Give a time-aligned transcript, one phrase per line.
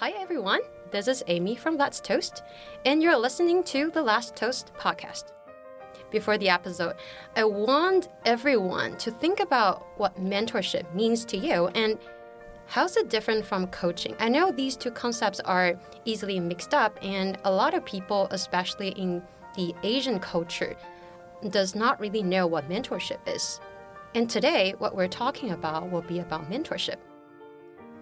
[0.00, 0.60] Hi, everyone.
[0.90, 2.42] This is Amy from Let's Toast,
[2.86, 5.24] and you're listening to the Last Toast podcast.
[6.10, 6.94] Before the episode,
[7.36, 11.98] I want everyone to think about what mentorship means to you and
[12.64, 14.16] how's it different from coaching.
[14.18, 18.92] I know these two concepts are easily mixed up, and a lot of people, especially
[18.92, 19.22] in
[19.54, 20.76] the Asian culture,
[21.50, 23.60] does not really know what mentorship is.
[24.14, 26.96] And today, what we're talking about will be about mentorship.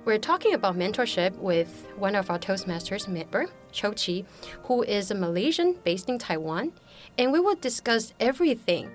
[0.08, 4.24] We're talking about mentorship with one of our Toastmasters member, Cho Chi,
[4.62, 6.72] who is a Malaysian based in Taiwan,
[7.18, 8.88] and we will discuss everything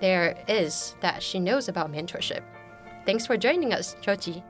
[0.00, 2.42] there is that she knows about mentorship.
[3.06, 4.42] Thanks for joining us, Cho Chi.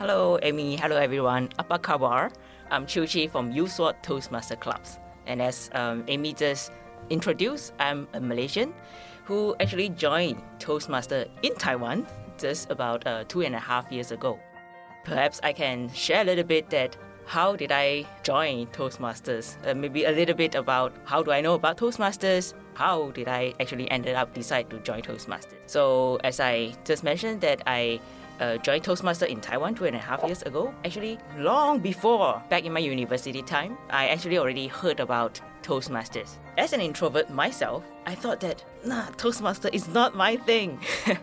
[0.00, 0.74] Hello, Amy.
[0.74, 1.48] Hello, everyone.
[1.60, 2.32] Apa kabar?
[2.72, 4.98] I'm Chu Chi from USWOT Toastmaster Clubs.
[5.28, 6.72] And as um, Amy just
[7.08, 8.74] introduced, I'm a Malaysian
[9.26, 12.04] who actually joined Toastmaster in Taiwan
[12.36, 14.40] just about uh, two and a half years ago.
[15.04, 19.56] Perhaps I can share a little bit that how did I join Toastmasters?
[19.66, 22.54] Uh, maybe a little bit about how do I know about Toastmasters?
[22.74, 25.58] How did I actually ended up decide to join Toastmasters?
[25.66, 28.00] So as I just mentioned that I
[28.40, 30.74] uh, joined Toastmaster in Taiwan two and a half years ago.
[30.84, 36.38] Actually, long before back in my university time, I actually already heard about Toastmasters.
[36.58, 40.80] As an introvert myself, I thought that nah, Toastmaster is not my thing,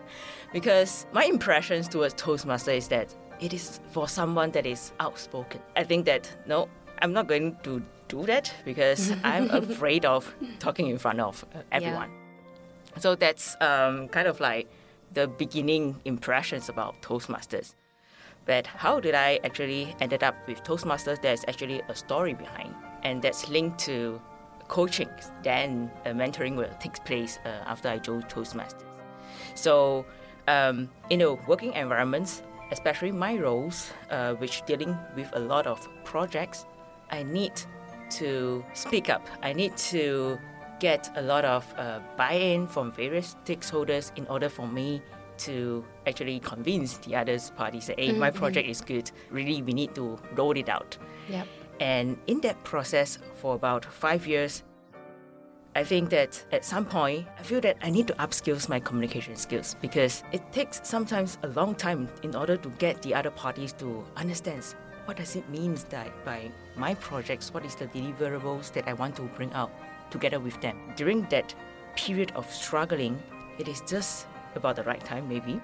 [0.53, 5.61] because my impressions towards Toastmaster is that it is for someone that is outspoken.
[5.75, 6.67] I think that no,
[7.01, 11.59] I'm not going to do that because I'm afraid of talking in front of uh,
[11.71, 12.09] everyone.
[12.09, 12.99] Yeah.
[12.99, 14.67] So that's um, kind of like
[15.13, 17.75] the beginning impressions about Toastmasters.
[18.45, 21.21] But how did I actually ended up with Toastmasters?
[21.21, 22.73] There's actually a story behind,
[23.03, 24.19] and that's linked to
[24.67, 25.09] coaching.
[25.43, 28.83] Then uh, mentoring will take place uh, after I joined Toastmasters.
[29.55, 30.05] So
[30.47, 35.87] um, in a working environments, especially my roles, uh, which dealing with a lot of
[36.03, 36.65] projects,
[37.11, 37.53] I need
[38.11, 39.27] to speak up.
[39.43, 40.37] I need to
[40.79, 45.01] get a lot of uh, buy-in from various stakeholders in order for me
[45.37, 48.19] to actually convince the other parties that, hey, mm-hmm.
[48.19, 49.11] my project is good.
[49.29, 50.97] Really, we need to roll it out.
[51.29, 51.47] Yep.
[51.79, 54.63] And in that process, for about five years,
[55.79, 59.37] I think that at some point, I feel that I need to upskill my communication
[59.37, 63.71] skills because it takes sometimes a long time in order to get the other parties
[63.79, 64.75] to understand
[65.05, 69.15] what does it mean that by my projects, what is the deliverables that I want
[69.15, 69.71] to bring out
[70.11, 70.77] together with them.
[70.97, 71.55] During that
[71.95, 73.17] period of struggling,
[73.57, 75.61] it is just about the right time, maybe,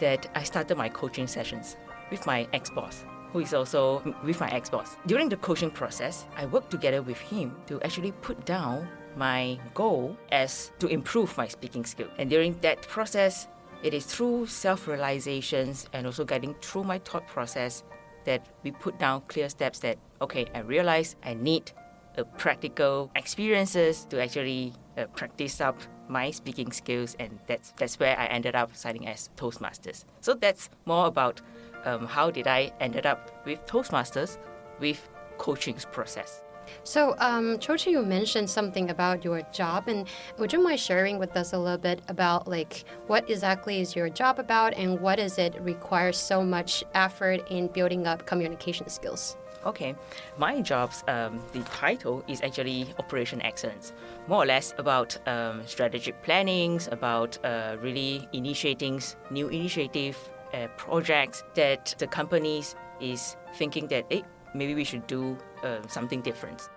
[0.00, 1.76] that I started my coaching sessions
[2.10, 4.96] with my ex boss, who is also with my ex boss.
[5.06, 10.16] During the coaching process, I worked together with him to actually put down my goal
[10.30, 12.08] as to improve my speaking skill.
[12.18, 13.48] And during that process,
[13.82, 17.82] it is through self realizations and also getting through my thought process
[18.24, 21.72] that we put down clear steps that, okay, I realize I need
[22.16, 28.18] uh, practical experiences to actually uh, practice up my speaking skills, and that's that's where
[28.18, 30.04] I ended up signing as Toastmasters.
[30.20, 31.40] So that's more about
[31.84, 34.38] um, how did I ended up with Toastmasters
[34.80, 35.08] with
[35.38, 36.43] coaching's process.
[36.82, 40.06] So, um, Chochi, you mentioned something about your job, and
[40.38, 44.08] would you mind sharing with us a little bit about like what exactly is your
[44.08, 49.36] job about, and what does it require so much effort in building up communication skills?
[49.66, 49.94] Okay,
[50.36, 53.94] my job's um, the title is actually Operation Excellence,
[54.26, 60.18] more or less about um, strategic plannings, about uh, really initiating new initiative
[60.52, 64.22] uh, projects that the companies is thinking that hey,
[64.54, 66.68] maybe we should do uh, something different.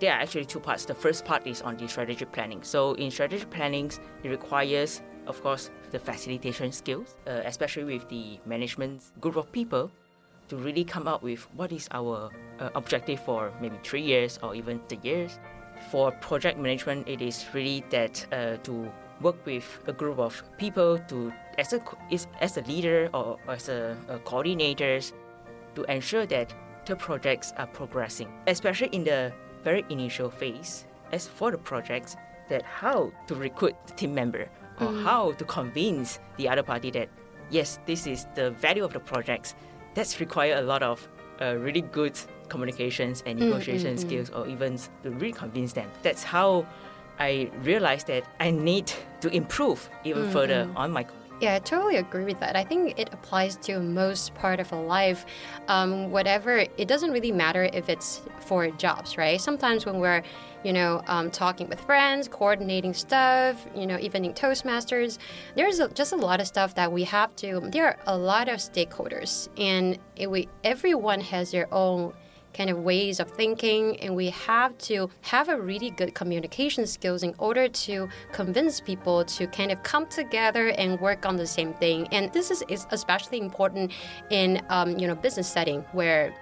[0.00, 0.84] There are actually two parts.
[0.84, 2.62] The first part is on the strategic planning.
[2.62, 8.38] So in strategic plannings, it requires, of course, the facilitation skills, uh, especially with the
[8.44, 9.90] management group of people
[10.48, 12.30] to really come up with what is our
[12.60, 15.38] uh, objective for maybe three years or even the years.
[15.90, 18.90] For project management, it is really that uh, to
[19.20, 21.80] work with a group of people to as a
[22.40, 25.12] as a leader or as a, a coordinators
[25.74, 26.52] to ensure that
[26.86, 29.32] the projects are progressing, especially in the
[29.64, 30.86] very initial phase.
[31.12, 32.16] As for the projects,
[32.48, 34.48] that how to recruit the team member
[34.80, 35.02] or mm.
[35.02, 37.08] how to convince the other party that
[37.50, 39.54] yes, this is the value of the projects
[39.94, 41.08] that's require a lot of
[41.40, 42.18] uh, really good
[42.48, 45.90] communications and mm, negotiation mm, mm, skills, or even to really convince them.
[46.02, 46.66] That's how
[47.18, 50.76] I realized that I need to improve even mm, further mm.
[50.76, 51.06] on my
[51.40, 52.56] yeah, I totally agree with that.
[52.56, 55.26] I think it applies to most part of a life.
[55.68, 59.40] Um, whatever, it doesn't really matter if it's for jobs, right?
[59.40, 60.22] Sometimes when we're,
[60.64, 65.18] you know, um, talking with friends, coordinating stuff, you know, even in Toastmasters,
[65.54, 67.60] there's a, just a lot of stuff that we have to.
[67.70, 72.14] There are a lot of stakeholders, and it, we everyone has their own
[72.56, 77.22] kind of ways of thinking, and we have to have a really good communication skills
[77.22, 81.74] in order to convince people to kind of come together and work on the same
[81.74, 82.08] thing.
[82.12, 83.92] And this is, is especially important
[84.30, 86.34] in um, you know business setting where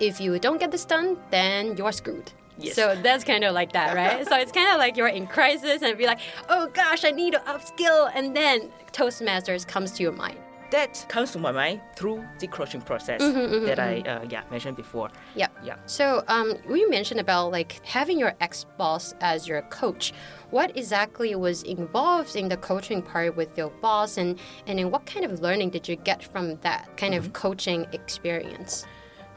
[0.00, 2.32] if you don't get this done, then you're screwed.
[2.58, 2.74] Yes.
[2.74, 4.26] So that's kind of like that, right?
[4.26, 7.32] so it's kind of like you're in crisis and be like, oh gosh, I need
[7.32, 10.38] to upskill, and then Toastmasters comes to your mind.
[10.72, 14.76] That comes to my mind through the coaching process Mm-hmm, that I uh, yeah mentioned
[14.76, 15.08] before.
[15.36, 15.48] Yeah.
[15.62, 15.76] Yeah.
[15.86, 20.12] So um, you mentioned about like having your ex-boss as your coach.
[20.50, 25.04] What exactly was involved in the coaching part with your boss, and and then what
[25.04, 28.86] kind of learning did you get from that kind of coaching experience?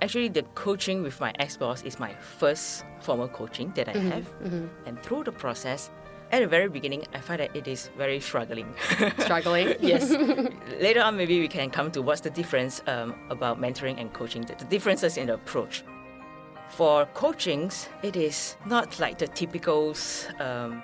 [0.02, 4.12] Actually, the coaching with my ex boss is my first formal coaching that I Mm-hmm,
[4.12, 4.28] have.
[4.86, 5.90] And through the process,
[6.32, 8.74] at the very beginning, I find that it is very struggling.
[9.20, 9.76] Struggling.
[9.80, 10.10] yes.
[10.82, 14.42] Later on, maybe we can come to what's the difference um, about mentoring and coaching,
[14.44, 15.84] the, the differences in the approach.
[16.70, 19.96] For coachings, it is not like the typical,
[20.40, 20.84] um,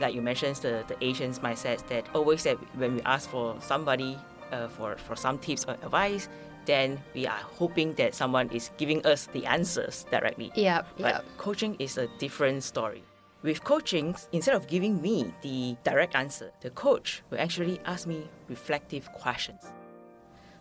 [0.00, 4.18] like you mentioned, the, the Asians mindset that always that when we ask for somebody
[4.52, 6.28] uh, for, for some tips or advice,
[6.66, 10.50] then we are hoping that someone is giving us the answers directly.
[10.56, 10.82] Yeah.
[10.98, 11.20] But Yeah.
[11.38, 13.02] coaching is a different story.
[13.44, 18.26] With coaching, instead of giving me the direct answer, the coach will actually ask me
[18.48, 19.70] reflective questions.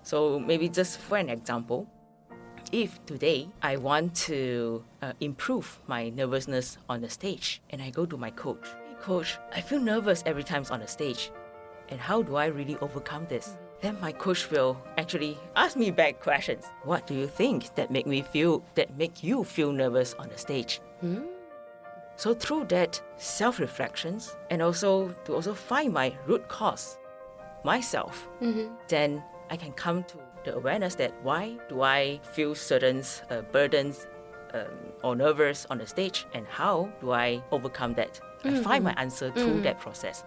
[0.01, 1.87] So maybe just for an example,
[2.73, 8.05] if today I want to uh, improve my nervousness on the stage and I go
[8.05, 11.31] to my coach, hey coach, I feel nervous every time on the stage.
[11.87, 13.55] And how do I really overcome this?
[13.79, 16.65] Then my coach will actually ask me back questions.
[16.83, 20.37] What do you think that make me feel that make you feel nervous on the
[20.37, 20.81] stage?
[22.15, 26.97] So through that self-reflections and also to also find my root cause
[27.63, 28.27] myself,
[28.87, 34.07] then I can come to the awareness that why do I feel certain uh, burdens
[34.53, 34.67] um,
[35.03, 38.19] or nervous on the stage and how do I overcome that?
[38.43, 40.23] I find my answer through that process.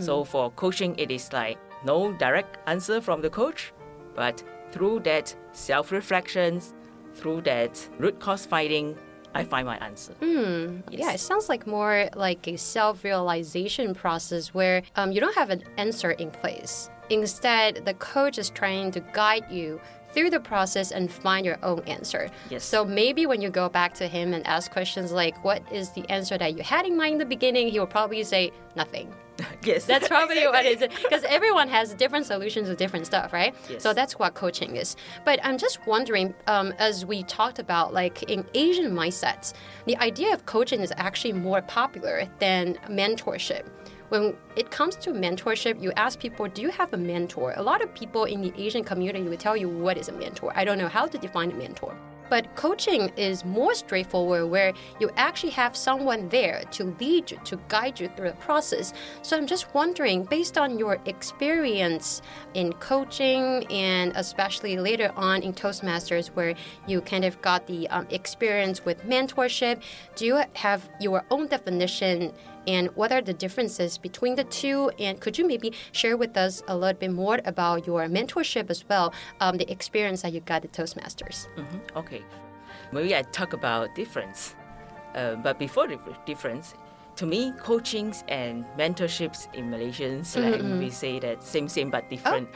[0.00, 3.72] So for coaching, it is like no direct answer from the coach,
[4.16, 4.42] but
[4.72, 6.74] through that self-reflections,
[7.14, 8.96] through that root cause finding,
[9.34, 10.14] I find my answer.
[10.90, 15.50] Yeah, it sounds like more like a self realization process where um, you don't have
[15.50, 16.90] an answer in place.
[17.10, 19.80] Instead, the coach is trying to guide you
[20.12, 22.30] through the process and find your own answer.
[22.50, 22.64] Yes.
[22.64, 26.08] So maybe when you go back to him and ask questions like, What is the
[26.10, 27.68] answer that you had in mind in the beginning?
[27.68, 29.12] He will probably say, Nothing.
[29.62, 30.88] yes, That's probably what it is.
[31.02, 33.54] Because everyone has different solutions to different stuff, right?
[33.68, 33.82] Yes.
[33.82, 34.96] So that's what coaching is.
[35.24, 39.54] But I'm just wondering, um, as we talked about, like in Asian mindsets,
[39.86, 43.64] the idea of coaching is actually more popular than mentorship.
[44.08, 47.52] When it comes to mentorship, you ask people, Do you have a mentor?
[47.56, 50.52] A lot of people in the Asian community will tell you what is a mentor.
[50.54, 51.94] I don't know how to define a mentor.
[52.28, 57.58] But coaching is more straightforward where you actually have someone there to lead you, to
[57.68, 58.92] guide you through the process.
[59.22, 62.22] So I'm just wondering, based on your experience
[62.54, 66.54] in coaching and especially later on in Toastmasters, where
[66.86, 69.82] you kind of got the um, experience with mentorship,
[70.16, 72.32] do you have your own definition
[72.68, 74.90] and what are the differences between the two?
[74.98, 78.80] And could you maybe share with us a little bit more about your mentorship as
[78.90, 79.06] well,
[79.40, 81.38] um, the experience that you got at Toastmasters?
[81.56, 82.22] Mhm, Okay.
[82.92, 84.54] Maybe I talk about difference.
[85.14, 86.74] Uh, but before the difference,
[87.16, 92.48] to me, coachings and mentorships in Malaysian slang, we say that same, same but different.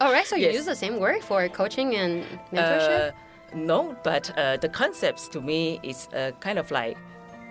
[0.00, 0.54] All right, so you Yes.
[0.60, 3.08] use the same word for coaching and mentorship?
[3.08, 3.12] Uh,
[3.54, 6.96] no, but uh, the concepts to me is uh, kind of like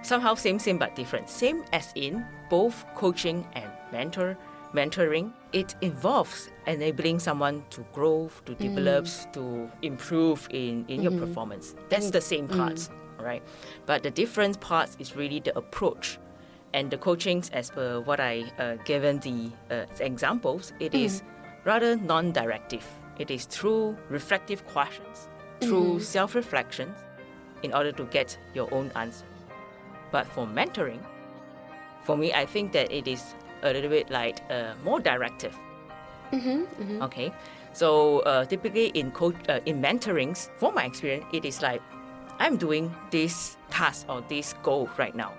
[0.01, 1.29] somehow same, same but different.
[1.29, 4.38] Same as in both coaching and mentor,
[4.74, 5.32] mentoring.
[5.51, 9.34] It involves enabling someone to grow, to develop, mm.
[9.34, 11.25] to improve in, in your mm-hmm.
[11.25, 11.75] performance.
[11.89, 12.12] That's mm.
[12.12, 12.58] the same mm.
[12.58, 12.89] parts,
[13.20, 13.44] right?
[13.86, 16.20] But the different parts is really the approach.
[16.74, 21.24] And the coachings, as per what I uh, given the uh, examples, it is
[21.65, 22.86] rather non-directive.
[23.18, 25.29] It is through reflective questions,
[25.62, 26.00] through mm-hmm.
[26.00, 26.96] self-reflections,
[27.63, 29.28] in order to get your own answers.
[30.12, 31.00] But for mentoring,
[32.04, 35.56] for me, I think that it is a little bit like uh, more directive.
[37.01, 37.32] Okay,
[37.74, 41.82] so uh, typically in coach uh, in mentorings, from my experience, it is like
[42.39, 45.34] I'm doing this task or this goal right now.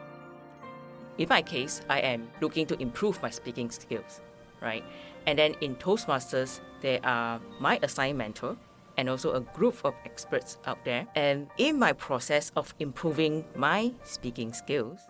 [1.18, 4.20] In my case, I am looking to improve my speaking skills,
[4.60, 4.84] right?
[5.26, 8.56] And then in Toastmasters, there are my assigned mentor
[9.00, 11.06] and also a group of experts out there.
[11.16, 15.08] And in my process of improving my speaking skills,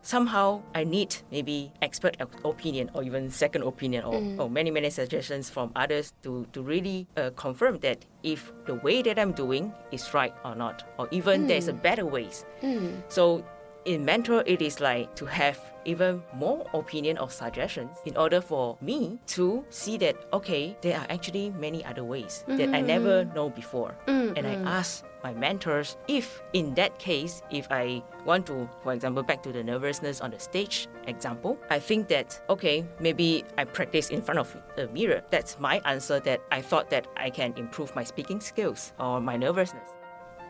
[0.00, 4.40] somehow I need maybe expert opinion or even second opinion or, mm.
[4.40, 9.02] or many, many suggestions from others to, to really uh, confirm that if the way
[9.02, 11.48] that I'm doing is right or not, or even mm.
[11.48, 12.46] there's a better ways.
[12.62, 13.02] Mm.
[13.08, 13.44] So
[13.86, 18.76] in mentor, it is like to have even more opinion or suggestions in order for
[18.80, 22.58] me to see that okay, there are actually many other ways mm-hmm.
[22.58, 23.34] that I never mm-hmm.
[23.34, 24.36] know before, mm-hmm.
[24.36, 29.24] and I ask my mentors if in that case if i want to for example
[29.24, 34.10] back to the nervousness on the stage example i think that okay maybe i practice
[34.10, 37.90] in front of a mirror that's my answer that i thought that i can improve
[37.96, 39.90] my speaking skills or my nervousness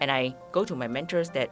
[0.01, 1.49] and i go to my mentors that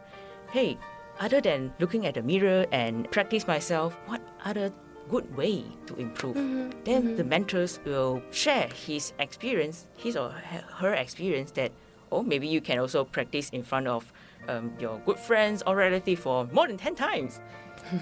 [0.51, 0.77] hey
[1.19, 4.71] other than looking at the mirror and practice myself what other
[5.09, 6.69] good way to improve mm-hmm.
[6.83, 7.15] then mm-hmm.
[7.15, 11.71] the mentors will share his experience his or her experience that
[12.11, 14.11] oh, maybe you can also practice in front of
[14.47, 17.39] um, your good friends or relative for more than 10 times.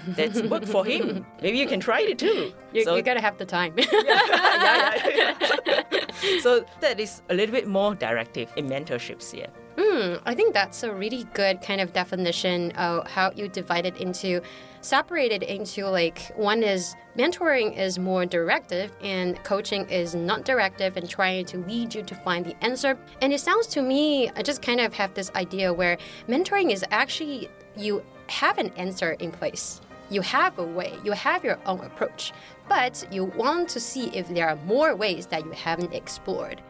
[0.08, 1.26] That's worked for him.
[1.42, 2.52] Maybe you can try it too.
[2.72, 3.74] You, so, you gotta have the time.
[3.76, 5.34] yeah, yeah,
[5.66, 5.82] yeah.
[6.40, 9.48] so that is a little bit more directive in mentorships here.
[9.76, 13.96] Mm, I think that's a really good kind of definition of how you divide it
[13.96, 14.40] into
[14.80, 21.08] separated into like one is mentoring is more directive and coaching is not directive and
[21.08, 22.98] trying to lead you to find the answer.
[23.20, 25.96] And it sounds to me, I just kind of have this idea where
[26.28, 29.80] mentoring is actually you have an answer in place.
[30.10, 32.32] You have a way, you have your own approach,
[32.68, 36.60] but you want to see if there are more ways that you haven't explored.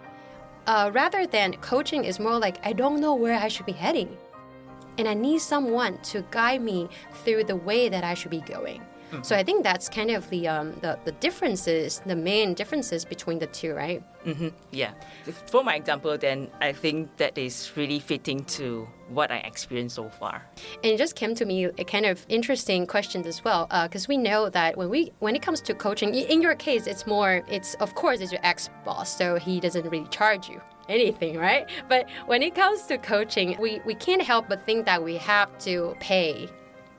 [0.67, 4.17] Uh, rather than coaching is more like, I don't know where I should be heading
[4.99, 6.89] and I need someone to guide me
[7.25, 8.83] through the way that I should be going.
[9.15, 9.23] Mm-hmm.
[9.23, 13.39] So I think that's kind of the, um, the the differences, the main differences between
[13.39, 14.03] the two, right?
[14.25, 14.49] Mm-hmm.
[14.73, 14.93] Yeah.
[15.47, 20.09] For my example, then I think that is really fitting to what I experienced so
[20.09, 20.47] far.
[20.83, 24.11] And it just came to me a kind of interesting question as well, because uh,
[24.13, 27.43] we know that when we when it comes to coaching, in your case, it's more,
[27.49, 31.69] it's of course it's your ex boss, so he doesn't really charge you anything, right?
[31.89, 35.57] But when it comes to coaching, we, we can't help but think that we have
[35.61, 36.49] to pay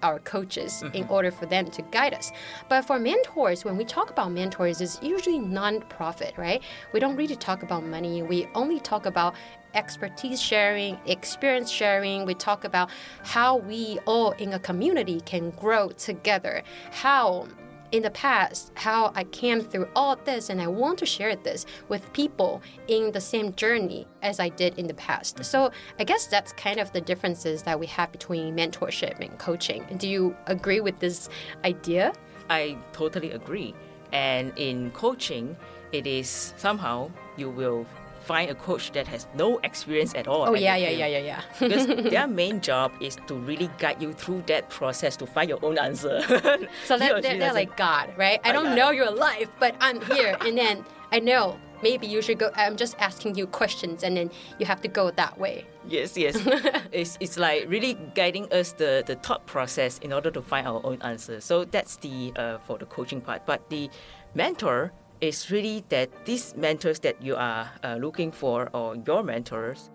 [0.06, 0.96] our coaches mm-hmm.
[0.96, 2.32] in order for them to guide us.
[2.70, 6.62] But for mentors, when we talk about mentors, it's usually non-profit, right?
[6.94, 8.22] We don't really talk about money.
[8.22, 9.36] We only talk about
[9.74, 12.26] expertise sharing, experience sharing.
[12.26, 12.90] We talk about
[13.24, 16.64] how we all in a community can grow together.
[16.92, 17.48] How
[17.96, 21.66] in the past how I came through all this and I want to share this
[21.88, 25.46] with people in the same journey as I did in the past.
[25.46, 29.86] So I guess that's kind of the differences that we have between mentorship and coaching.
[29.98, 31.30] Do you agree with this
[31.64, 32.12] idea?
[32.50, 33.74] I totally agree.
[34.12, 35.56] And in coaching,
[35.94, 37.86] it is somehow you will
[38.26, 40.50] find a coach that has no experience at all.
[40.50, 44.14] Oh yeah, yeah, yeah, yeah, yeah, because their main job is to really guide you
[44.14, 46.22] through that process to find your own answer.
[46.86, 48.40] so they're, they're, they're like God, right?
[48.44, 52.40] I don't know your life, but I'm here, and then I know maybe you should
[52.40, 52.50] go.
[52.56, 55.66] I'm just asking you questions, and then you have to go that way.
[55.88, 56.36] Yes, yes.
[56.92, 60.82] it's, it's like really guiding us the, the thought process in order to find our
[60.84, 61.40] own answer.
[61.42, 63.46] So that's the uh, for the coaching part.
[63.46, 63.90] But the
[64.34, 64.92] mentor
[65.26, 69.90] is really that these mentors that you are uh, looking for or your mentors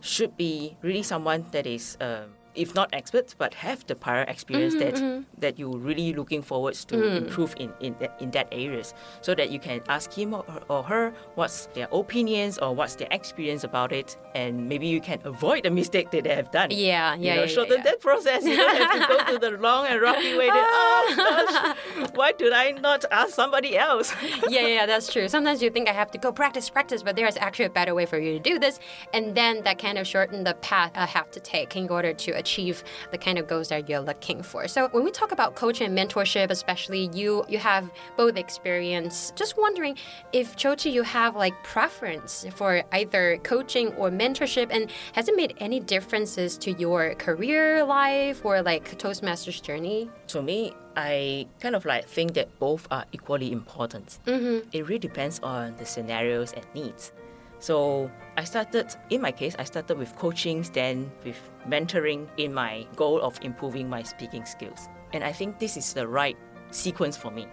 [0.00, 4.74] should be really someone that is um, if not experts, but have the prior experience
[4.74, 5.40] mm-hmm, that mm-hmm.
[5.40, 7.16] that you're really looking forward to mm.
[7.16, 10.82] improve in in that, in that areas, so that you can ask him or, or,
[10.82, 15.64] her what's their opinions or what's their experience about it, and maybe you can avoid
[15.64, 16.70] the mistake that they have done.
[16.70, 17.82] Yeah, yeah, you know, yeah, shorten yeah.
[17.84, 18.44] that process.
[18.44, 20.48] You don't have to go to the long and rocky way.
[20.48, 20.68] That,
[21.18, 24.14] oh gosh, why did I not ask somebody else?
[24.48, 25.28] yeah, yeah, that's true.
[25.28, 28.06] Sometimes you think I have to go practice, practice, but there's actually a better way
[28.06, 28.78] for you to do this,
[29.14, 32.41] and then that kind of shorten the path I have to take in order to
[32.42, 32.76] achieve
[33.12, 34.60] the kind of goals that you're looking for.
[34.74, 37.84] So when we talk about coaching and mentorship, especially you you have
[38.16, 39.32] both experience.
[39.40, 39.94] Just wondering
[40.32, 42.70] if Chochi you have like preference for
[43.00, 48.62] either coaching or mentorship and has it made any differences to your career life or
[48.62, 50.10] like Toastmasters journey?
[50.28, 54.18] To me, I kind of like think that both are equally important.
[54.26, 54.68] Mm-hmm.
[54.72, 57.12] It really depends on the scenarios and needs.
[57.58, 61.38] So I started, in my case, I started with coaching, then with
[61.68, 64.88] mentoring in my goal of improving my speaking skills.
[65.12, 66.36] And I think this is the right
[66.70, 67.46] sequence for me.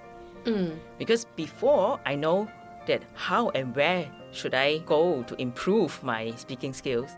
[0.45, 0.79] Mm.
[0.97, 2.47] Because before I know
[2.87, 7.11] that how and where should I go to improve my speaking skills,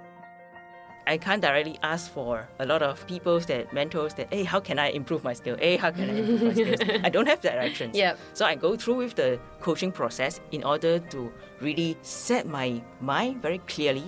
[1.07, 4.77] I can't directly ask for a lot of people that mentors that, hey, how can
[4.77, 5.57] I improve my skill?
[5.57, 6.99] Hey, how can I improve my skills?
[7.03, 7.95] I don't have directions.
[7.97, 8.19] Yep.
[8.33, 13.41] So I go through with the coaching process in order to really set my mind
[13.41, 14.05] very clearly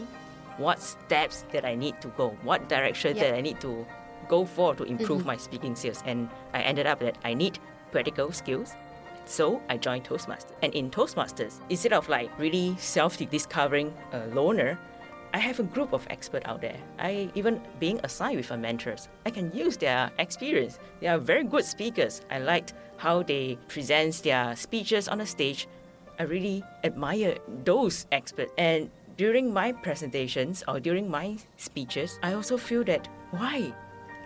[0.57, 3.25] what steps that I need to go, what direction yep.
[3.25, 3.85] that I need to
[4.27, 5.27] go for to improve mm-hmm.
[5.27, 6.03] my speaking skills.
[6.05, 7.59] And I ended up that I need
[7.91, 8.73] practical skills.
[9.25, 10.51] So I joined Toastmasters.
[10.61, 14.77] And in Toastmasters, instead of like really self-discovering a loner,
[15.33, 16.77] I have a group of experts out there.
[16.99, 19.09] I even being assigned with a mentors.
[19.25, 20.77] I can use their experience.
[20.99, 22.21] They are very good speakers.
[22.29, 25.67] I liked how they present their speeches on the stage.
[26.19, 28.51] I really admire those experts.
[28.59, 33.73] And during my presentations or during my speeches, I also feel that why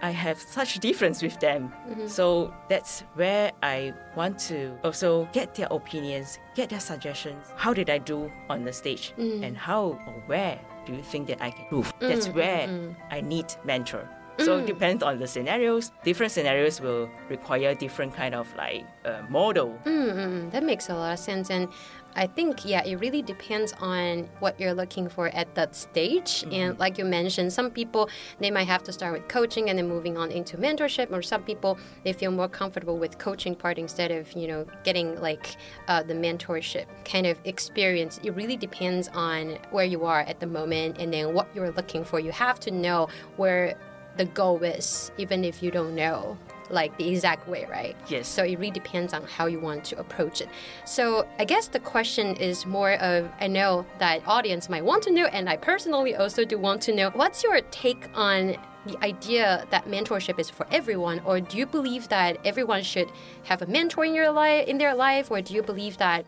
[0.01, 1.73] I have such difference with them.
[1.89, 2.07] Mm-hmm.
[2.07, 7.47] So that's where I want to also get their opinions, get their suggestions.
[7.55, 9.13] How did I do on the stage?
[9.17, 9.43] Mm.
[9.43, 11.97] And how or where do you think that I can improve?
[11.99, 14.07] Mm, that's mm, where I need mentor.
[14.39, 15.91] So it depends on the scenarios.
[16.03, 19.77] Different scenarios will require different kind of like uh, model.
[19.85, 21.49] Mm, that makes a lot of sense.
[21.49, 21.69] And
[22.15, 26.43] I think, yeah, it really depends on what you're looking for at that stage.
[26.51, 29.87] And like you mentioned, some people, they might have to start with coaching and then
[29.87, 34.09] moving on into mentorship, or some people, they feel more comfortable with coaching part instead
[34.09, 38.19] of, you know, getting like uh, the mentorship kind of experience.
[38.23, 42.03] It really depends on where you are at the moment and then what you're looking
[42.03, 42.19] for.
[42.19, 43.77] You have to know where
[44.17, 46.37] the goal is, even if you don't know
[46.69, 47.95] like the exact way, right?
[48.09, 48.27] Yes.
[48.27, 50.49] So it really depends on how you want to approach it.
[50.85, 55.11] So I guess the question is more of I know that audience might want to
[55.11, 59.65] know, and I personally also do want to know what's your take on the idea
[59.69, 63.09] that mentorship is for everyone, or do you believe that everyone should
[63.43, 66.25] have a mentor in your life in their life, or do you believe that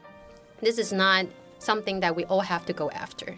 [0.62, 1.25] this is not
[1.60, 3.38] something that we all have to go after?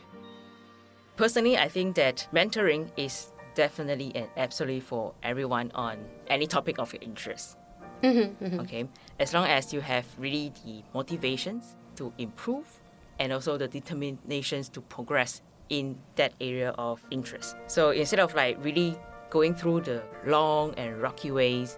[1.17, 6.93] Personally, I think that mentoring is definitely and absolutely for everyone on any topic of
[6.93, 7.58] your interest.
[8.03, 8.60] Mm-hmm, mm-hmm.
[8.62, 8.88] Okay,
[9.20, 12.81] as long as you have really the motivations to improve
[13.20, 17.55] and also the determinations to progress in that area of interest.
[17.67, 18.98] So instead of like really
[19.29, 21.77] going through the long and rocky ways,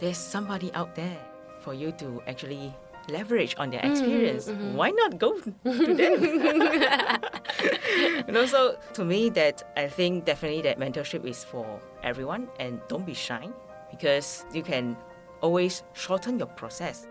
[0.00, 1.18] there's somebody out there
[1.60, 2.74] for you to actually
[3.08, 4.48] leverage on their mm-hmm, experience.
[4.48, 4.76] Mm-hmm.
[4.76, 6.22] Why not go to them?
[8.26, 13.06] and also to me that I think definitely that mentorship is for everyone and don't
[13.06, 13.48] be shy
[13.90, 14.96] because you can
[15.40, 17.06] always shorten your process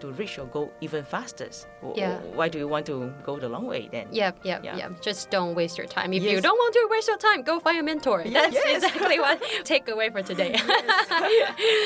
[0.00, 1.48] to reach your goal even faster.
[1.94, 2.18] Yeah.
[2.34, 4.08] Why do you want to go the long way then?
[4.10, 4.76] Yep, yep, Yeah.
[4.76, 5.00] yep.
[5.00, 6.12] Just don't waste your time.
[6.12, 8.24] If you don't want to waste your time, go find a mentor.
[8.24, 8.84] That's yes.
[8.84, 10.58] exactly what takeaway for today.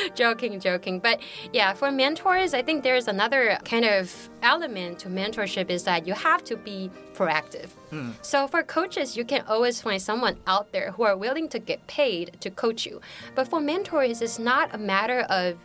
[0.14, 1.00] joking, joking.
[1.00, 1.20] But
[1.52, 6.14] yeah, for mentors, I think there's another kind of element to mentorship is that you
[6.14, 7.68] have to be proactive.
[7.90, 8.10] Hmm.
[8.22, 11.86] So for coaches, you can always find someone out there who are willing to get
[11.86, 13.00] paid to coach you.
[13.34, 15.58] But for mentors, it's not a matter of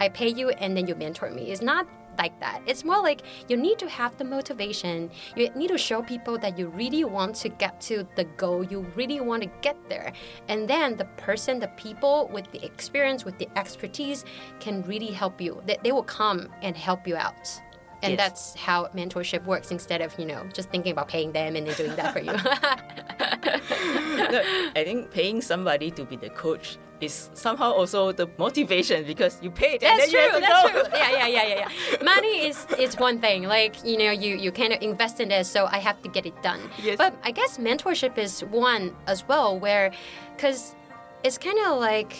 [0.00, 1.50] I pay you and then you mentor me.
[1.50, 1.86] It's not
[2.18, 2.60] like that.
[2.66, 5.10] It's more like you need to have the motivation.
[5.36, 8.64] You need to show people that you really want to get to the goal.
[8.64, 10.12] You really want to get there.
[10.48, 14.24] And then the person, the people with the experience, with the expertise
[14.58, 15.62] can really help you.
[15.64, 17.60] They, they will come and help you out.
[18.02, 18.18] And Yes.
[18.18, 21.74] that's how mentorship works instead of, you know, just thinking about paying them and then
[21.76, 22.32] doing that for you.
[24.30, 24.42] No,
[24.76, 29.50] I think paying somebody to be the coach is somehow also the motivation because you
[29.50, 30.32] paid and That's then you true.
[30.32, 30.82] have to That's go.
[30.82, 30.98] true.
[30.98, 31.96] Yeah, yeah, yeah, yeah, yeah.
[32.02, 33.44] Money is is one thing.
[33.44, 36.26] Like you know, you you kind of invest in this, so I have to get
[36.26, 36.60] it done.
[36.82, 36.98] Yes.
[36.98, 39.92] But I guess mentorship is one as well, where,
[40.36, 40.74] because
[41.22, 42.14] it's kind of like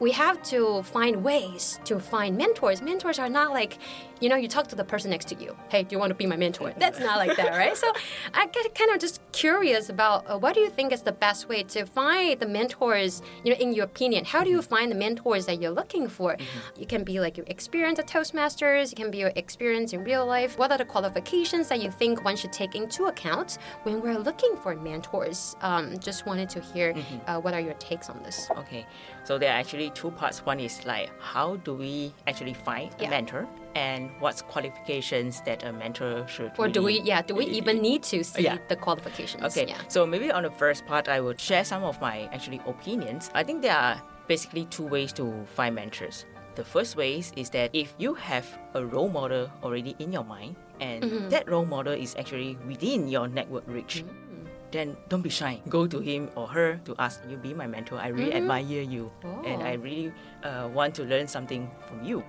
[0.00, 2.80] we have to find ways to find mentors.
[2.82, 3.78] Mentors are not like,
[4.22, 5.56] you know, you talk to the person next to you.
[5.68, 6.72] Hey, do you want to be my mentor?
[6.78, 7.76] That's not like that, right?
[7.76, 7.92] So
[8.34, 11.48] I get kind of just curious about uh, what do you think is the best
[11.48, 14.24] way to find the mentors, you know, in your opinion?
[14.24, 16.36] How do you find the mentors that you're looking for?
[16.78, 20.24] You can be like your experience at Toastmasters, it can be your experience in real
[20.24, 20.56] life.
[20.56, 24.54] What are the qualifications that you think one should take into account when we're looking
[24.62, 25.56] for mentors?
[25.62, 26.94] Um, just wanted to hear
[27.26, 28.48] uh, what are your takes on this?
[28.56, 28.86] Okay,
[29.24, 30.46] so there are actually two parts.
[30.46, 33.10] One is like how do we actually find a Yeah.
[33.10, 36.52] mentor, and what qualifications that a mentor should.
[36.58, 38.58] Or do we, yeah, do we even need to see Yeah.
[38.68, 39.42] the qualifications?
[39.44, 39.78] Okay, Yeah.
[39.88, 43.30] so maybe on the first part, I would share some of my actually opinions.
[43.34, 46.26] I think there are basically two ways to find mentors.
[46.54, 50.56] The first way is that if you have a role model already in your mind,
[50.80, 51.28] and Mm-hmm.
[51.30, 54.46] that role model is actually within your network reach, Mm.
[54.72, 55.60] then don't be shy.
[55.68, 57.96] Go to him or her to ask you be my mentor.
[57.98, 59.10] I really admire you,
[59.48, 59.64] and Oh.
[59.64, 60.12] I really
[60.44, 62.22] uh, want to learn something from you.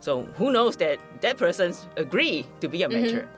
[0.00, 3.02] So who knows that that person agree to be a mm-hmm.
[3.02, 3.28] mentor.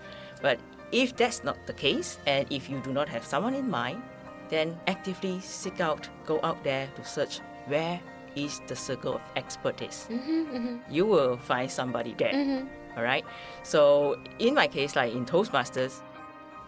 [0.42, 0.58] But
[0.92, 4.02] if that's not the case, and if you do not have someone in mind,
[4.48, 8.00] then actively seek out, go out there to search where
[8.34, 10.08] is the circle of expertise.
[10.10, 10.76] Mm-hmm, mm-hmm.
[10.90, 12.66] You will find somebody there.
[12.96, 13.24] All right.
[13.62, 16.00] So in my case, like in Toastmasters,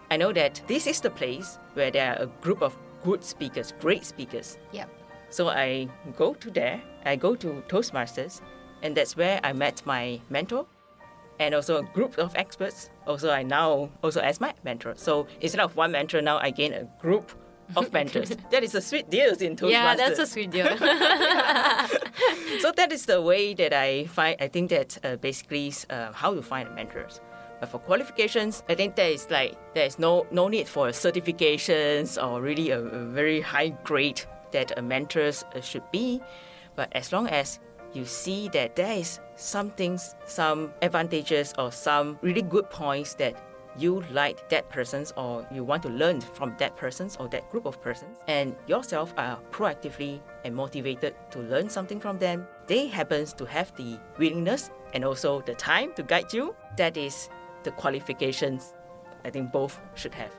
[0.09, 3.73] I know that this is the place where there are a group of good speakers,
[3.79, 4.57] great speakers.
[4.71, 4.89] Yep.
[5.29, 8.41] So I go to there, I go to Toastmasters,
[8.83, 10.67] and that's where I met my mentor
[11.39, 12.89] and also a group of experts.
[13.07, 14.93] Also, I now also as my mentor.
[14.95, 17.31] So instead of one mentor, now I gain a group
[17.75, 18.29] of mentors.
[18.51, 19.71] that is a sweet deal in Toastmasters.
[19.71, 20.65] Yeah, that's a sweet deal.
[22.59, 24.37] so that is the way that I find.
[24.39, 27.19] I think that uh, basically uh, how to find mentors.
[27.59, 32.21] But for qualifications, I think there is like there is no no need for certifications
[32.21, 36.21] or really a, a very high grade that a mentors uh, should be.
[36.75, 37.59] But as long as
[37.93, 43.35] you see that there is some things, some advantages or some really good points that
[43.75, 47.65] you like that person's or you want to learn from that person's or that group
[47.65, 48.17] of persons.
[48.27, 52.47] And yourself are proactively and motivated to learn something from them.
[52.67, 56.55] They happens to have the willingness and also the time to guide you.
[56.77, 57.29] That is
[57.63, 58.73] the qualifications
[59.25, 60.35] i think both should have.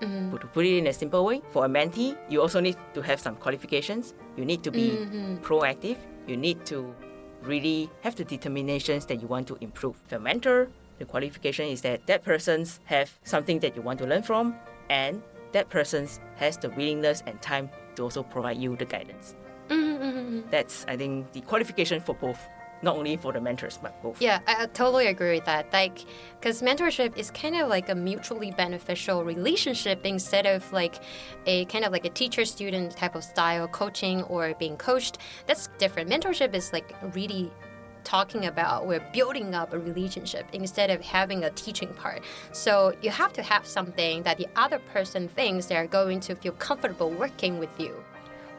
[0.00, 0.30] Mm-hmm.
[0.30, 1.42] but to put it in a simple way.
[1.50, 4.14] For a mentee you also need to have some qualifications.
[4.36, 5.36] You need to be Mm-hmm.
[5.44, 5.96] proactive
[6.30, 6.94] you need to
[7.42, 9.96] really have the determinations that you want to improve.
[10.08, 10.68] The mentor
[11.00, 14.54] the qualification is that that person's have something that you want to learn from
[14.90, 19.34] and that person's has the willingness and time to also provide you the guidance.
[19.70, 22.40] Mm-hmm, that's i think the qualification for both
[22.82, 25.72] not only for the mentors but both Yeah, I, totally agree with that.
[25.72, 26.04] Like,
[26.38, 31.00] because mentorship is kind of like a mutually beneficial relationship instead of like
[31.46, 35.18] a kind of like a teacher student type of style coaching or being coached.
[35.46, 36.10] That's different.
[36.10, 37.50] Mentorship is like really
[38.04, 43.10] talking about we're building up a relationship instead of having a teaching part so you
[43.10, 47.58] have to have something that the other person thinks they're going to feel comfortable working
[47.58, 48.02] with you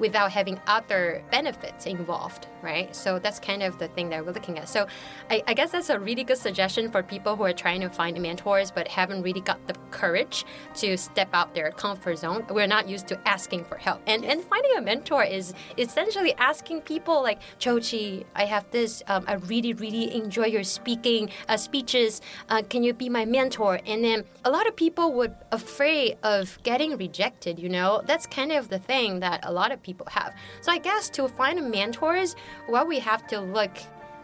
[0.01, 2.93] without having other benefits involved, right?
[2.93, 4.67] So that's kind of the thing that we're looking at.
[4.67, 4.87] So
[5.29, 8.19] I, I, guess that's a really good suggestion for people who are trying to find
[8.19, 10.43] mentors but haven't really got the courage
[10.75, 12.45] to step out their comfort zone.
[12.49, 14.01] We're not used to asking for help.
[14.07, 19.23] And and finding a mentor is essentially asking people like, Chochi, I have this, um,
[19.27, 22.21] I really, really enjoy your speaking uh, speeches.
[22.49, 23.79] Uh, can you be my mentor?
[23.85, 28.01] And then a lot of people would afraid of getting rejected, you know?
[28.05, 30.33] That's kind of the thing that a lot of people have.
[30.61, 32.35] So I guess to find mentors,
[32.67, 33.71] what we have to look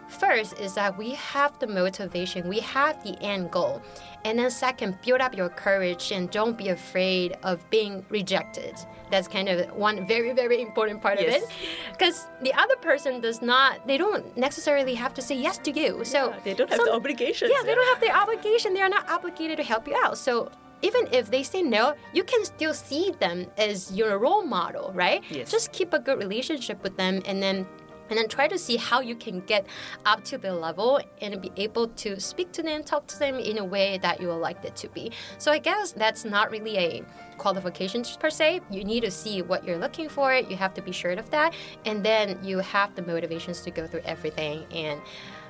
[0.07, 3.81] first is that we have the motivation, we have the end goal.
[4.23, 8.75] And then second, build up your courage and don't be afraid of being rejected.
[9.11, 11.43] That's kind of one very, very important part Yes.
[11.43, 11.55] of it.
[11.91, 16.03] Because the other person does not, they don't necessarily have to say yes to you.
[16.03, 18.73] So they don't have some- the obligations yeah, they don't have the obligation.
[18.73, 20.17] They are not obligated to help you out.
[20.17, 24.91] So even if they say no, you can still see them as your role model,
[24.93, 25.23] right?
[25.29, 25.51] Yes.
[25.51, 27.67] Just keep a good relationship with them and then
[28.09, 29.65] and then try to see how you can get
[30.05, 33.57] up to their level and be able to speak to them, talk to them in
[33.57, 35.11] a way that you would like it to be.
[35.37, 37.03] So I guess that's not really a
[37.37, 38.61] qualifications per se.
[38.71, 40.33] You need to see what you're looking for.
[40.33, 41.53] You have to be sure of that.
[41.85, 45.01] And then you have the motivations to go through everything and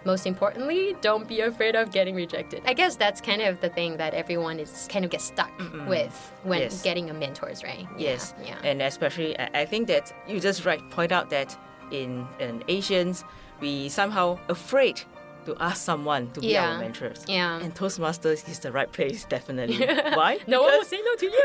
[0.06, 2.62] most importantly, don't be afraid of getting rejected.
[2.66, 5.88] I guess that's kind of the thing that everyone is kind of gets stuck mm-hmm.
[5.88, 6.82] with when Yes.
[6.82, 7.88] getting a mentors, right?
[7.98, 8.58] Yes, Yeah.
[8.64, 11.58] and especially I think that you just right point out that
[11.92, 13.24] in, in Asians
[13.60, 15.02] we somehow afraid
[15.46, 16.74] to ask someone to be Yeah.
[16.74, 17.24] our mentors.
[17.28, 17.60] Yeah.
[17.60, 19.78] And Toastmasters is the right place, definitely.
[20.14, 20.40] Why?
[20.48, 21.44] no one will say no to you.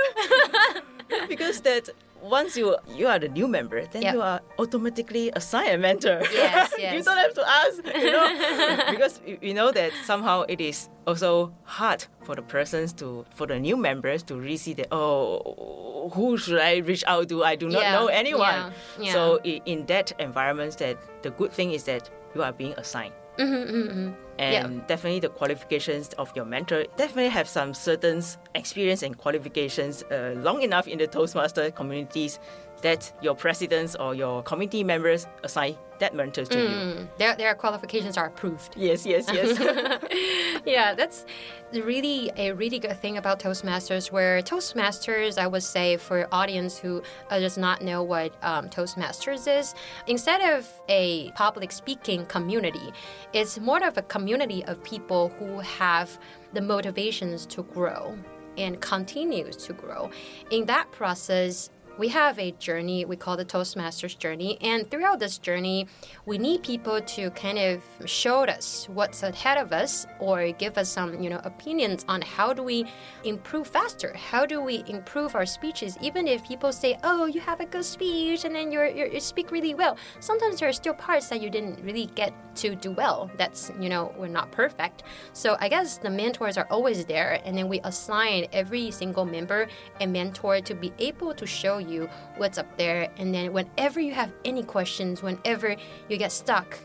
[1.28, 1.88] because that
[2.22, 4.14] once you you are the new member, then Yep.
[4.14, 6.22] you are automatically assigned a mentor.
[6.32, 10.60] Yes, you don't have to ask, you know, because you, you know that somehow it
[10.60, 14.86] is also hard for the persons to for the new members to really see that
[14.92, 17.44] oh who should I reach out to?
[17.44, 18.40] I do not Yeah, know anyone.
[18.54, 19.12] yeah, yeah.
[19.12, 23.14] So in that environment, that the good thing is that you are being assigned.
[23.38, 28.22] Mm-hmm, And definitely the qualifications of your mentor definitely have some certain
[28.54, 32.38] experience and qualifications uh, long enough in the Toastmaster communities
[32.82, 36.68] that your presidents or your committee members assign that mentor to you.
[36.68, 38.74] Mm, their, their qualifications are approved.
[38.76, 39.56] Yes, yes, yes.
[40.66, 41.24] yeah, that's
[41.72, 44.10] really a really good thing about Toastmasters.
[44.10, 49.46] Where Toastmasters, I would say, for audience who uh, does not know what um, Toastmasters
[49.60, 49.74] is,
[50.08, 52.92] instead of a public speaking community,
[53.32, 56.18] it's more of a community of people who have
[56.52, 58.16] the motivations to grow
[58.58, 60.10] and continues to grow.
[60.50, 65.38] In that process, we have a journey we call the toastmasters journey and throughout this
[65.38, 65.86] journey
[66.26, 70.88] we need people to kind of show us what's ahead of us or give us
[70.88, 72.84] some you know opinions on how do we
[73.24, 77.60] improve faster how do we improve our speeches even if people say oh you have
[77.60, 79.96] a good speech and then you're, you're, you speak really well.
[80.20, 83.30] Sometimes there are still parts that you didn't really get to do well.
[83.36, 85.04] That's you know we're not perfect.
[85.32, 89.68] So i guess the mentors are always there and then we assign every single member
[90.00, 93.08] a mentor to be able to show you what's up there.
[93.16, 95.76] And then whenever you have any questions, whenever
[96.08, 96.78] you get stuck,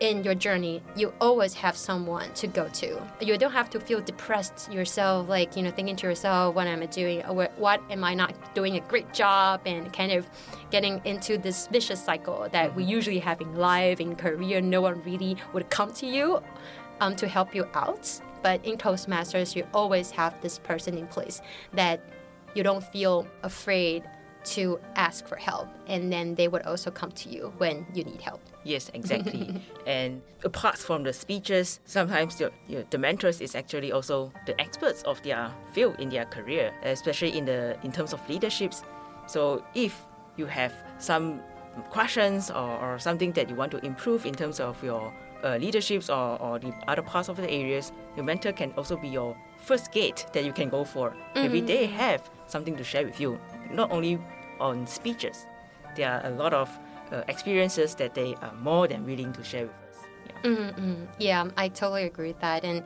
[0.00, 3.02] in your journey, you always have someone to go to.
[3.20, 6.82] You don't have to feel depressed yourself, like, you know, thinking to yourself, what am
[6.82, 7.20] I doing?
[7.22, 9.60] What am I not doing a great job?
[9.66, 10.28] And kind of
[10.70, 14.60] getting into this vicious cycle that we usually have in life, in career.
[14.60, 16.42] No one really would come to you
[17.00, 18.20] um, to help you out.
[18.42, 22.00] But in Toastmasters, you always have this person in place that
[22.54, 24.04] you don't feel afraid
[24.54, 28.20] to ask for help and then they would also come to you when you need
[28.20, 28.40] help.
[28.64, 29.60] Yes exactly.
[29.86, 32.52] And apart from the speeches sometimes the,
[32.90, 37.44] the mentors is actually also the experts of their field in their career especially in
[37.44, 38.82] the in terms of leaderships.
[39.26, 40.04] So if
[40.36, 41.40] you have some
[41.90, 45.12] questions or, or something that you want to improve in terms of your
[45.44, 49.08] uh, leaderships or, or the other parts of the areas your mentor can also be
[49.08, 51.10] your first gate that you can go for.
[51.10, 51.42] Mm-hmm.
[51.42, 53.38] maybe they have something to share with you.
[53.70, 54.18] Not only
[54.60, 55.46] on speeches.
[55.96, 56.70] There are a lot of
[57.12, 60.04] uh, experiences that they are more than willing to share with us.
[60.26, 61.04] Yeah, mm-hmm.
[61.18, 62.64] yeah I totally agree with that.
[62.64, 62.84] And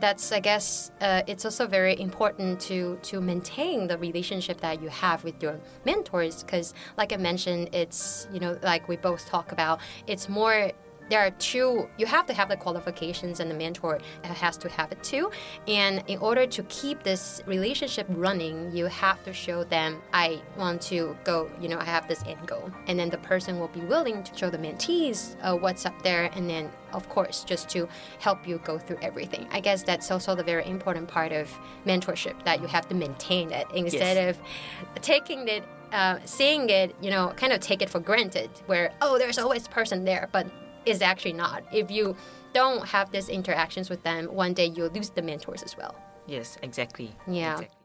[0.00, 4.88] that's I guess uh, it's also very important to to maintain the relationship that you
[4.88, 9.52] have with your mentors because like I mentioned it's you know like we both talk
[9.52, 10.70] about it's more
[11.08, 14.92] there are two you have to have the qualifications and the mentor has to have
[14.92, 15.30] it too.
[15.66, 20.82] And in order to keep this relationship running you have to show them i want
[20.82, 22.70] to go you know i have this end goal.
[22.86, 26.30] And then the person will be willing to show the mentees uh, what's up there.
[26.34, 29.46] And then of course just to help you go through everything.
[29.50, 31.50] I guess that's also the very important part of
[31.86, 33.66] mentorship that you have to maintain it.
[33.74, 34.36] Instead yes.
[34.36, 38.92] of taking it uh, seeing it, you know, kind of take it for granted, where,
[39.00, 40.46] oh, there's always a person there, but
[40.86, 41.64] is actually not.
[41.72, 42.16] If you
[42.54, 45.94] don't have these interactions with them, one day you'll lose the mentors as well.
[46.26, 47.14] Yes, exactly.
[47.26, 47.52] Yeah.
[47.52, 47.78] Exactly.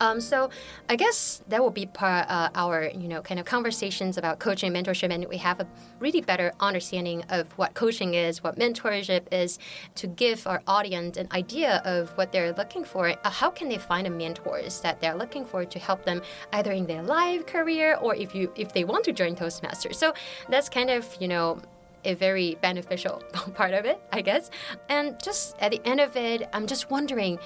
[0.00, 0.48] Um, so
[0.88, 4.74] I guess that will be part uh, our you know kind of conversations about coaching
[4.74, 5.66] and mentorship, and we have a
[5.98, 9.58] really better understanding of what coaching is, what mentorship is,
[9.96, 13.08] to give our audience an idea of what they're looking for.
[13.08, 16.22] Uh, how can they find the mentors that they're looking for to help them
[16.54, 19.96] either in their life career or if you if they want to join Toastmasters.
[19.96, 20.14] So
[20.48, 21.60] that's kind of you know
[22.04, 23.22] a very beneficial
[23.54, 24.50] part of it, I guess.
[24.88, 27.38] And just at the end of it, I'm just wondering.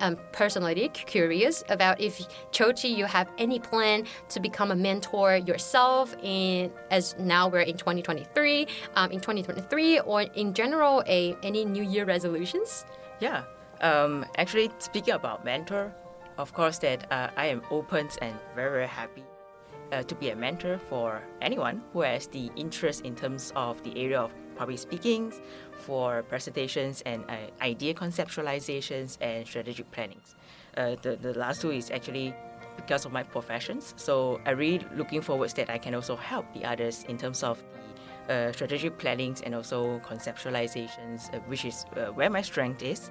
[0.00, 2.20] I'm personally curious about if
[2.52, 7.76] Chochi, you have any plan to become a mentor yourself in as now we're in
[7.76, 12.84] 2023, um, in 2023, or in general, a any New Year resolutions?
[13.18, 13.42] Yeah,
[13.80, 15.92] um, actually, speaking about mentor,
[16.36, 19.24] of course, that uh, I am open and very very happy
[19.92, 23.98] uh, to be a mentor for anyone who has the interest in terms of the
[23.98, 25.32] area of public speaking,
[25.78, 30.34] for presentations and uh, idea conceptualizations and strategic plannings.
[30.76, 32.34] Uh, the, the last two is actually
[32.76, 33.94] because of my professions.
[33.96, 37.62] So I really looking forward that I can also help the others in terms of
[38.26, 43.10] the uh, strategic plannings and also conceptualizations, uh, which is uh, where my strength is.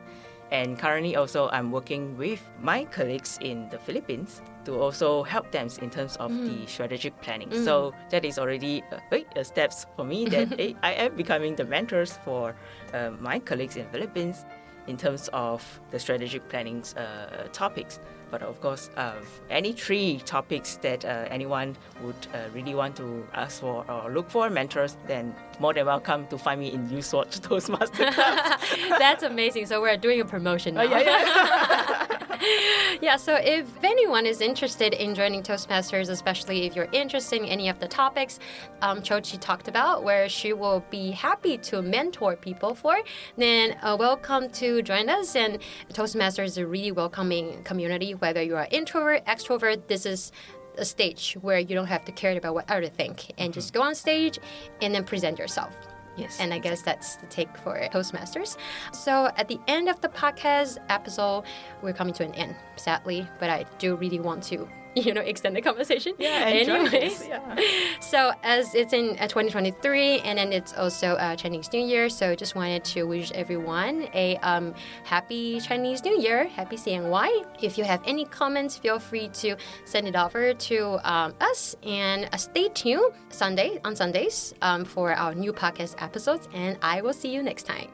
[0.52, 5.68] And currently, also, I'm working with my colleagues in the Philippines to also help them
[5.82, 6.48] in terms of mm.
[6.48, 7.50] the strategic planning.
[7.50, 7.66] Mm.
[7.66, 12.18] So that is already a, a steps for me that I am becoming the mentors
[12.24, 12.56] for
[12.94, 14.46] uh, my colleagues in Philippines
[14.88, 18.00] in terms of the strategic planning uh, topics.
[18.30, 19.14] But of course, uh,
[19.50, 24.30] any three topics that uh, anyone would uh, really want to ask for or look
[24.30, 28.76] for mentors, then more than welcome to find me in USWOT Toastmaster class.
[29.00, 29.66] That's amazing.
[29.68, 30.84] So we're doing a promotion now.
[30.84, 32.18] yeah, yeah.
[33.02, 37.70] yeah, so if anyone is interested in joining Toastmasters, especially if you're interested in any
[37.70, 38.40] of the topics
[38.82, 42.98] um, Chochi talked about, where she will be happy to mentor people for,
[43.38, 45.36] then uh, welcome to join us.
[45.36, 45.60] And
[45.94, 50.32] Toastmasters is a really welcoming community, whether you are introvert, extrovert, this is
[50.78, 53.82] a stage where you don't have to care about what others think and just go
[53.82, 54.40] on stage
[54.82, 55.76] and then present yourself.
[56.18, 56.40] Yes.
[56.40, 58.58] And I guess that's the take for Toastmasters.
[58.92, 61.44] So at the end of the podcast episode,
[61.82, 65.56] we're coming to an end, sadly, but I do really want to you know extend
[65.56, 66.14] the conversation.
[66.18, 66.46] Yeah.
[66.46, 67.60] Anyways, yeah.
[68.00, 72.36] so as it's in uh, 2023, and then it's also uh, Chinese New Year, so
[72.36, 74.74] just wanted to wish everyone a um,
[75.04, 77.46] happy Chinese New Year, happy CNY.
[77.62, 82.30] If you have any comments, feel free to send it over to um, us, and
[82.32, 87.14] uh, stay tuned Sunday on Sundays um, for our new podcast episodes, and I will
[87.14, 87.90] see you next time.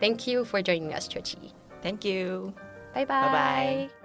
[0.00, 1.52] Thank you for joining us, Chochi.
[1.82, 2.52] Thank you.
[2.94, 3.26] Bye bye.
[3.26, 4.03] Bye bye.